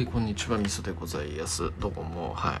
[0.00, 1.70] はいこんにちはみそでございます。
[1.78, 2.60] どうもはい。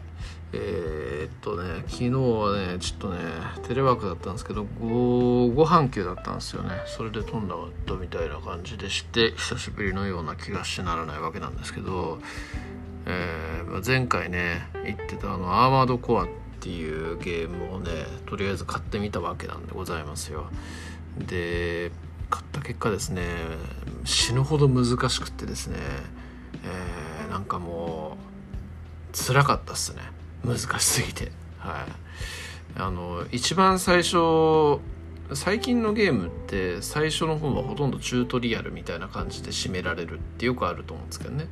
[0.52, 3.18] えー、っとね昨日はねちょっとね
[3.66, 6.72] テレワークだったんですけどごご半休だったんですよね。
[6.84, 7.54] それで飛んだ
[7.86, 12.18] とみたいな感じでして久しぶりのような気がしてならないわけなんですけど、
[13.06, 16.28] えー、前回ね言ってたあのアーマードコアっ
[16.60, 17.90] ていうゲームをね
[18.26, 20.50] とりあえず買ってみたわけなんでございますよ。
[21.16, 21.90] で
[22.28, 23.22] 買った結果ですね
[24.04, 25.78] 死ぬほど難しくってですね、
[27.40, 28.18] なんかも
[29.12, 30.02] う辛かったっすね。
[30.44, 31.32] 難しすぎて。
[31.58, 31.92] はい。
[32.76, 34.78] あの一番最初
[35.32, 41.46] 最近のゲームって最初の方はほとんどチュートリアルみたいな感じで締められるってよくあると思うんですけどね、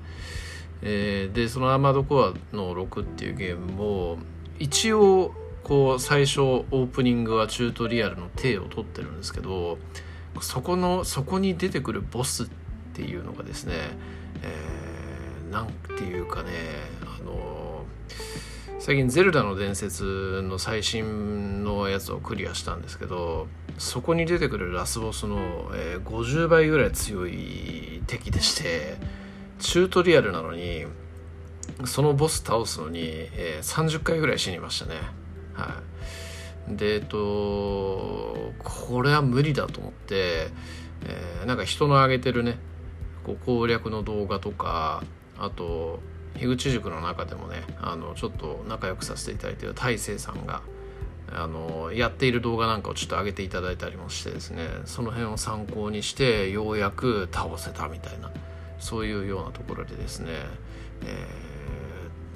[0.83, 4.19] えー、でその「アーマードコアの6」っていうゲームも
[4.59, 5.33] 一応
[5.65, 9.79] こう最初オープニングはチュートリアルの体を取ってるんですけど
[10.41, 12.47] そこのそこに出てくるボスっ
[12.95, 13.75] ていうのがですね、
[14.43, 14.49] えー、
[15.51, 16.51] なんていうかね
[17.03, 17.85] あの
[18.79, 28.97] 最近「ゼルダの伝説」の最新のやつをクリアしたんですけどそこに出てくるラスボスの、えー、50倍ぐらい強い敵でして
[29.59, 30.87] チュートリアルなのに
[31.85, 34.95] そのボス倒すのに、えー、30回ぐらい死にましたね。
[35.55, 35.81] は
[36.71, 36.77] い。
[36.77, 40.49] でえっとこれは無理だと思って、
[41.05, 42.59] えー、なんか人の上げてるね
[43.25, 45.03] こう攻略の動画とか
[45.39, 46.01] あと
[46.35, 50.63] 樋口塾の中でもねあのちょっと仲良くさせていただいてる大勢さんが
[51.33, 58.31] あのやっている動画なんかをちょっと上げていただいたりもしてですねその辺を参考にしてようやく倒せたみたいな
[58.79, 60.31] そういうようなところでですね、
[61.05, 61.27] え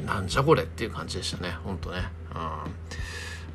[0.02, 2.02] ー、なんじゃこれっていう感じでしたねほんとね。
[2.34, 2.72] うん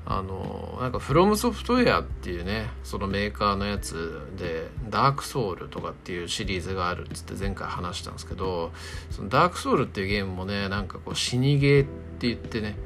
[0.10, 8.72] あのなんかフロムソフトウェアっていうねそのメーカーのやつでダークソウルとかっていうシリーズがあるっつって前回話したんですけど
[9.12, 11.86] そのダークソウルっていうゲームもねなんかこう死にゲーっ
[12.20, 12.78] て言ってね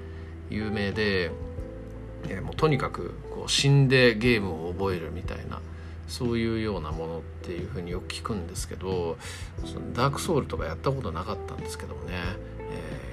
[0.50, 1.31] 有名で、
[2.28, 5.62] えもうとにかくこう死んでゲームを覚えるみたいな
[6.07, 9.17] そういうようなものっていうふうによく聞くんですけど
[9.63, 12.13] そのダークソウルとかやったことなかったんですけどもね、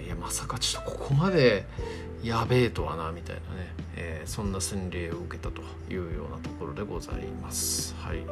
[0.00, 1.66] えー、いやまさかちょっとここまで
[2.22, 5.62] やべえとはなみたいなね、えー、そんな洗礼を受けたと
[5.92, 7.94] いうようなところでございます。
[8.00, 8.24] はい、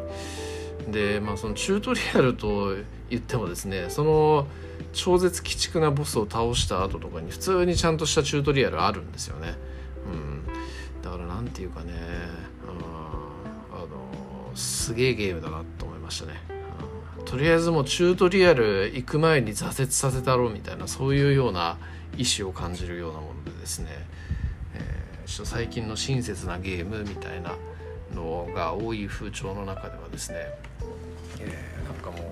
[0.91, 2.75] でまあそのチュートリアルと
[3.09, 4.47] 言ってもですねその
[4.93, 9.55] 超絶鬼畜なボスを倒した後とかに普通にちゃんとしたチュートリアルあるんですよね。
[10.07, 11.93] うん、だから何て言うかね
[12.67, 16.56] あのすげえゲームだなと思いましたね。
[17.27, 21.77] とりあえずもうチュートリアル行く前に挫折させたろうみたいなそういうような
[22.17, 23.89] 意志を感じるようなものでですね、
[24.75, 27.57] えー、ちょっと最近の親切なゲームみたいな
[28.15, 30.39] のが多い風潮の中ではですね、
[31.41, 32.31] えー、なんかもう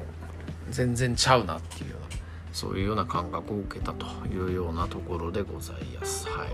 [0.71, 2.21] 全然ちゃうなっていうような
[2.53, 6.29] そういうような感覚を受けたというようなところでございます。
[6.29, 6.49] はい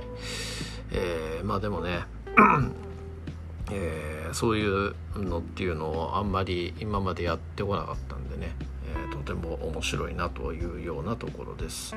[0.92, 2.00] えー、まあでもね
[3.72, 8.54] えー、そういうのっていうのをあんまり今までやってこなかったんでね、
[8.94, 11.96] えー、とても面白いなというようなところです。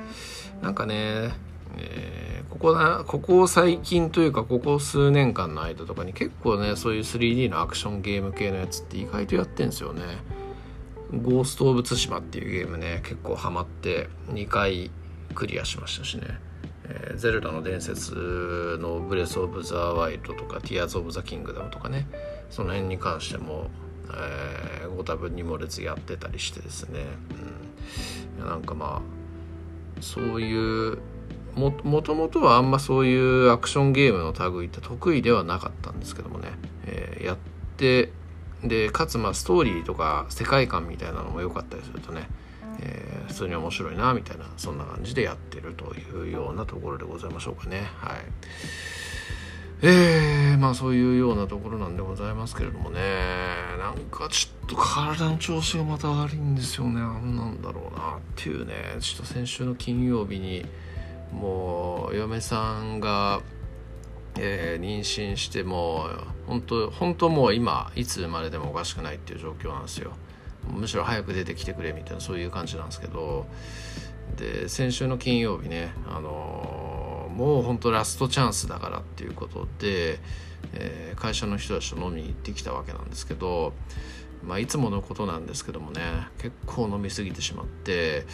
[0.62, 1.34] なんかね、
[1.78, 10.04] えー、ここなここ最近というかここ数年間の間とかに結構ねそういう 3D のアクションゲーム系のやつって意外とやってんですよね。
[11.22, 14.90] ゴースト・オブ・ツシマっていうゲームね結構ハマって2回
[15.36, 16.53] クリアしましたしね。
[16.86, 22.08] えー、ゼルダの伝説のブレス・オブ・ザ・ワイルドとか、ティアーズ・オブ・ザ・キングダムとかね、
[22.50, 23.70] その辺に関しても、
[24.10, 27.06] えー、ご多分に漏れずやってたりしてですね、
[28.40, 31.00] うん、なんかまあ、そういう、
[31.56, 36.50] ももともとはあんまそういうアクションゲームの類って得意ではなかったんですけどもね、
[36.88, 37.38] えー、やっ
[37.78, 38.12] て
[38.64, 42.28] でかつまあストーリーとか世界観みたいなのも良かったりするとね
[42.84, 47.88] えー、普通に面白いなみたいなそんな感じでやってるというようなところでございましょうかね。
[47.96, 48.20] はい。
[49.86, 53.00] えー、まあそういうようなところなんでございますけれどもね。
[53.80, 57.02] なんかちょっと体の調子がまた悪いんですよね。
[57.02, 58.74] 何なんだろうなっていうね。
[59.00, 60.66] ちょっと先週の金曜日に
[61.32, 63.42] もう嫁さんが
[64.40, 66.08] えー、妊娠しても
[66.48, 70.14] 本当本当もう今いつ生まれてもおかしくないっていう状況なんですよ。
[70.68, 73.46] むしろ早く出てきてくれみたいなそういう感じなんですけど。
[74.38, 80.20] で先週の金曜日ね、あのー、もう本当ラストチャンスだからっていうことで、
[80.74, 83.74] えー、会社の人たちと飲みに行ってきたわけなんですけど
[84.46, 86.02] まあ、いつものことなんですけどもね
[86.38, 88.26] 結構飲み過ぎてしまって、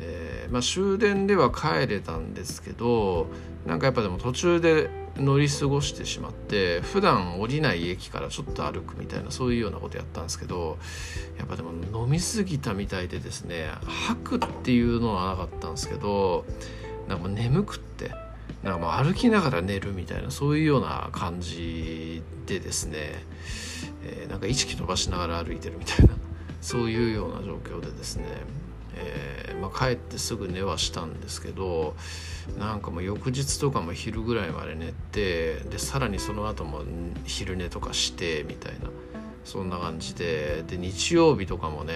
[0.00, 3.26] えー、まあ、終電では帰れたんですけど
[3.66, 10.78] なんかやっぱでも途中で乗り過ごしてしまって普段降りない駅からちょっと歩くみたいなそういうようなことやったんですけど
[11.38, 11.70] やっぱでも
[12.04, 13.68] 飲み過ぎたみたいでですね
[14.06, 16.44] 吐くっていうのはなかったんですけど
[17.08, 18.10] なんかもう眠くって
[18.62, 23.24] なんかもう歩きながら寝るみたいなそういうような感じでですね
[24.04, 26.14] えー、なんか意識飛ばしながら歩いてるみたいな
[26.60, 28.24] そういうような状況でですね、
[28.96, 31.96] えー、まあ、帰ってすぐ寝はしたんですけど
[32.58, 36.82] なんかもう翌日とかも昼ぐらいまで寝てでさらにその後も
[37.24, 38.90] 昼寝とかしてみたいな
[39.44, 41.94] そんな感じでで日曜日とかもね、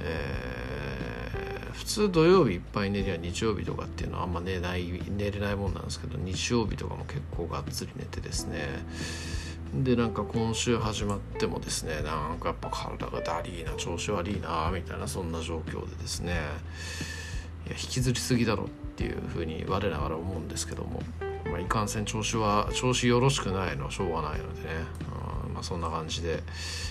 [0.00, 8.66] えー、普通土曜日いっぱい寝りゃ日曜日とかっていうのはあんま寝ない寝れないもんなんですけど日曜日とかも結構がっつり寝てですね
[9.74, 16.32] でなんか今週始まってもですねなんかやっぱ体がだりーな調子悪いなみたいなそんな状況でですね
[17.66, 21.00] いや引きずりすぎだろっていうふうに我ながら思うんですけども、
[21.50, 24.68] まあ、いかんせん調子は調子よろしくないのはしょうがないのでね、
[25.46, 26.42] うんまあ、そんな感じで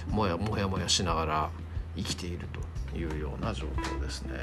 [0.08, 1.50] もやもやもやしながら
[1.98, 2.48] 生きている
[2.92, 4.34] というような状況ですね。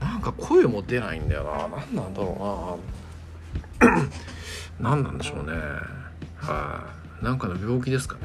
[0.00, 1.68] なんか声も出ないんだよな。
[1.68, 2.80] 何なんだろ
[3.80, 3.98] うな。
[4.80, 5.52] 何なんでしょうね。
[5.52, 5.62] はい、
[6.46, 8.22] あ、なんかの病気ですかね。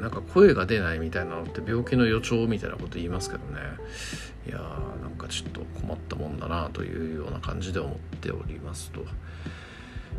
[0.00, 3.60] なんか声が出ないみたいなのって病気の予兆みたいなこと言いますけどね。
[4.48, 9.04] いやーなんかちょっと困ったもんだなというような感じで思っておりますと。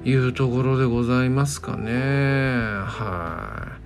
[0.06, 1.92] いうところでございますかね。
[1.92, 3.84] はい。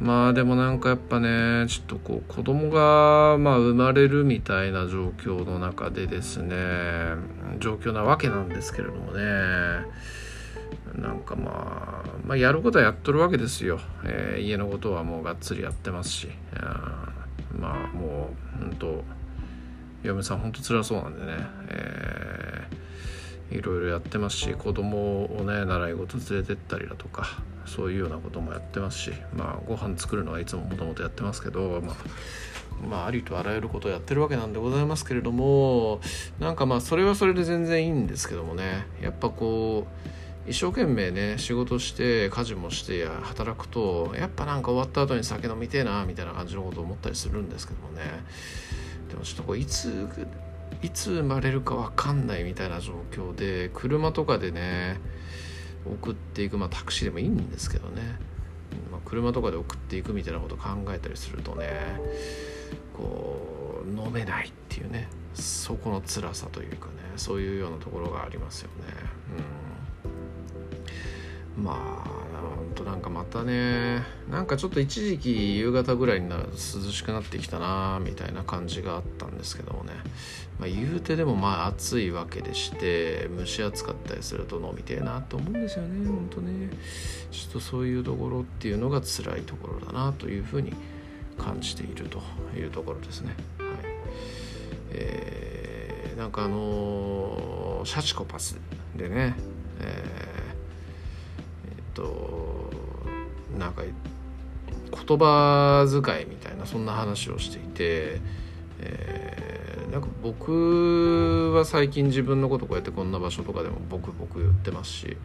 [0.00, 6.54] まあでもなんかやっぱねちょっとこう子供がまあ生まれるみたいな状況の中でですね
[7.58, 9.22] 状況なわけなんですけれどもね。
[10.94, 16.28] なんかまあ、まあ、やることはやっとるわけですよ、えー、家のことはもうがっつりやってますし。
[17.58, 19.04] まあもう本当
[20.02, 27.26] 嫁さん本当辛そうなんでね、えー、いろいろやってますし子供をね習い事連れてったりだとか
[27.66, 31.96] そういうようなこともやってますしまあご飯作るのはいつももともとやってますけどまあ
[32.88, 36.00] まあ、ありとあらゆることをやってるわけなんでございますけれども
[36.38, 38.86] なんかまあそれはそれで全然いいんですけどもね。
[39.02, 40.18] やっぱこう
[40.48, 48.02] 一生懸命ね仕事して家事もして働くとやっぱなんか終わった後に酒飲みてえなみたいな感じのことを思ったりするんですけどもね。
[49.08, 50.08] でもちょっとこういつ
[50.82, 55.00] いつ生まれるか分かんないみたいな状況で車とかでね
[55.84, 58.02] 送っていくまあタクシーでもいいんですけどね、
[58.90, 61.68] まあ、車とかで送っていくみたいなことを考えたりするとね
[62.96, 68.84] こう飲めないっていうねそこの辛さというかねそういうようなところがありますよね。
[69.36, 69.57] うん。
[71.62, 72.18] まあ
[72.56, 79.92] ほんとなんかまたねなんかちょっと一時期夕方ぐらいになると涼しくなってきたなみたいな感じがあったんですけどもね、
[80.58, 86.70] まあ、言うてでもまあ暑いわけでして蒸し暑かったりすると飲みてえなと思うんですよねほんとね。
[87.30, 90.72] ちょっとそういうところっていうのが辛いところだなというふうに
[91.36, 92.22] 感じていると
[92.56, 93.34] いうところですね。
[93.58, 93.68] はい。
[94.90, 98.58] えー、なんかあのー、シャチコパス
[98.96, 99.34] でね、
[99.80, 100.37] えー
[101.98, 102.70] と
[103.58, 108.20] なんか言葉遣いみたいなそんな話をしていて、
[108.80, 115.16] えー、なんか僕は最近自分のことこうやってこんな場所とかでも僕僕言ってますし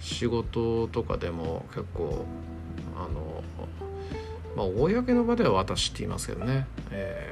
[0.00, 2.26] 仕事とかでも結構
[2.96, 3.42] あの
[4.56, 7.30] まあ公の場では私って言いますけどね、え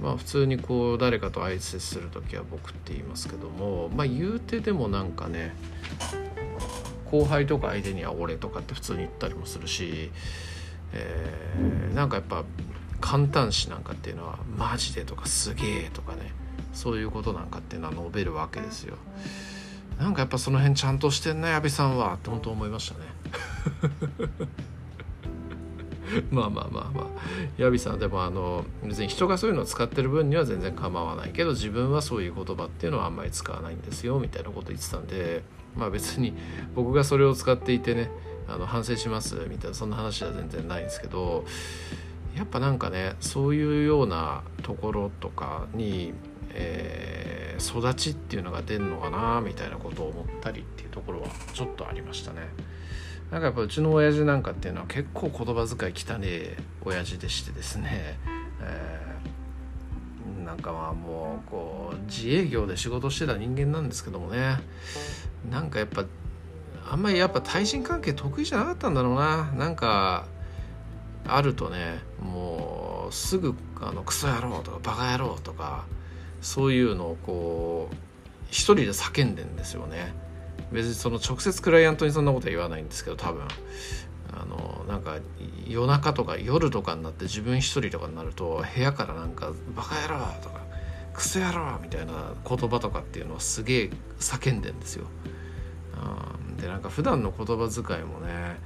[0.00, 5.54] ー、まあ普通にこう誰かと挨拶する時は僕って言いますけどもまあ言うてでもなんかね
[7.10, 10.10] 後輩とか相手には俺とかって普通に言ったりもするし、
[10.92, 12.44] えー、なんかやっぱ
[13.00, 16.32] 簡単詞なんかっていうのはマジでとかすげえとかね
[16.72, 18.96] そういうことなんかっていうのは述べるわけですよ。
[19.98, 23.00] なんかやっぱその辺ちゃんとしてんな矢部さんはって本当思いましたね。
[26.30, 27.04] まあまあまあまあ。
[27.56, 35.42] 矢部さんでもあの別に人がそういうのを使ってる分には全然構わないけど自分はそういう言葉っていうのはあんまり使わないんですよみたいなこと言ってたんで
[35.78, 36.34] まあ別に
[36.74, 38.10] 僕がそれを使っていてね
[38.48, 41.44] あの反省しますみたいなそんな話は全然ないんですけど
[42.36, 46.12] やっぱなんかねそういうようなところとかに、
[46.50, 52.42] えー、育ちっていうのが出るのかなみたいなことを思ったりっていうところはちょっとありましたね。
[53.30, 58.18] なんかやっぱうちの親父なんかっていうのは結構言葉遣い汚ねえ親父でしてですね、
[58.62, 64.56] えー、なんかまあもうこう自営業で仕事してた人間なんですけどもね
[65.50, 66.04] なんかやっぱ
[66.90, 69.52] あんまりやっぱ対人関係得意じゃなかったんだろうな。
[69.56, 70.26] なんか
[71.26, 75.84] あるとねもうすぐあのクソ野郎とかバカ野郎とか
[76.40, 77.94] そういうのをこう
[78.50, 80.14] 一人で叫んでんですよね。
[80.72, 83.42] 別にその直接クライアントにそんなことは言わないんですけど多分。
[84.30, 85.16] あのなんか
[85.66, 90.60] 夜中とか夜とかになって自分一人とかになると部屋からなんか「バカ野郎」とか
[91.12, 92.12] 「クソ野郎」みたいな
[92.46, 93.90] 言葉とかっていうのはすげえ
[94.20, 95.06] 叫んでんですよ。
[96.60, 98.58] でなんか普段の言葉遣いもね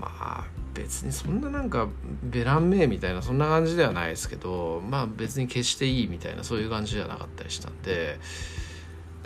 [0.00, 0.44] まあ
[0.74, 1.88] 別にそんななんか
[2.22, 8.18] ベラン名みたいなそんな感じではないですけどまあ別に決していいみたいなそういう感じじゃなかったりしたんで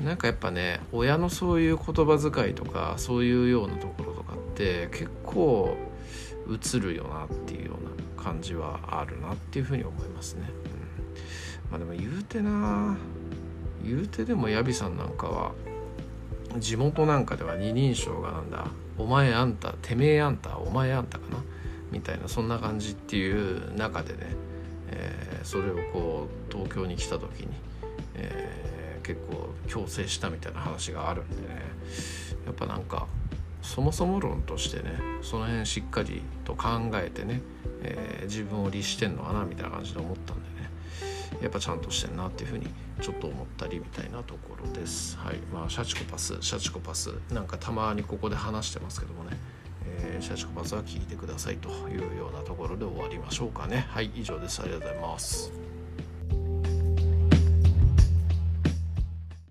[0.04, 5.76] なんかやっぱね親のそういう言葉遣いとかそういうようなところとかって結構
[6.48, 10.48] 映るよなっていうような感じはあるなっていうふうに思いますね。
[11.66, 12.96] うん、まあでも言うてな
[13.84, 15.52] 言うてでもヤビさんなんかは
[16.56, 21.38] 地元なんかでは二人称がなんだお前あんたてめえあんたお前あんたかな？
[21.92, 24.18] みたいなそんな感じっていう中でね、
[24.90, 27.48] えー、それをこう東京に来た時に、
[28.14, 31.62] えー、結構強制したみたいな話があるんでね
[32.44, 33.06] やっぱなんか
[33.62, 37.40] そもそも論としてねその辺しっかりと考えてね、
[37.82, 40.57] えー、自分を律してんのかなみたいな感じで思ったんでね。
[41.40, 42.66] やっぱちゃんとしてんなっていうふうに
[43.00, 45.16] ちょっと思ったりみたいなところです。
[45.18, 49.36] はいまあ、シャチコパスシャチコパスなんかたまにここで話してますけどもね、
[49.86, 53.86] えー、シャチコパスは聞いてくださいというようなところで終わりましょうかね。
[53.90, 55.57] はい以上ですありがとうございます。